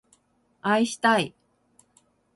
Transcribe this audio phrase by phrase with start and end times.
[0.63, 1.35] 愛したい